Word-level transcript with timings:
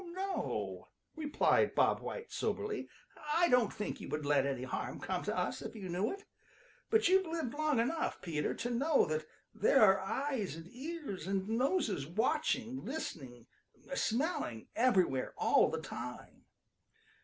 "No," 0.15 0.87
replied 1.15 1.75
Bob 1.75 1.99
White 1.99 2.31
soberly, 2.31 2.89
"I 3.35 3.49
don't 3.49 3.71
think 3.71 4.01
you 4.01 4.09
would 4.09 4.25
let 4.25 4.47
any 4.47 4.63
harm 4.63 4.99
come 4.99 5.21
to 5.25 5.37
us 5.37 5.61
if 5.61 5.75
you 5.75 5.89
knew 5.89 6.09
it. 6.11 6.25
But 6.89 7.07
you've 7.07 7.27
lived 7.27 7.53
long 7.53 7.79
enough, 7.79 8.19
Peter, 8.19 8.55
to 8.55 8.71
know 8.71 9.05
that 9.05 9.27
there 9.53 9.83
are 9.83 9.99
eyes 9.99 10.55
and 10.55 10.67
ears 10.73 11.27
and 11.27 11.47
noses 11.47 12.07
watching, 12.07 12.83
listening, 12.83 13.45
smelling 13.93 14.69
everywhere 14.75 15.35
all 15.37 15.69
the 15.69 15.79
time. 15.83 16.45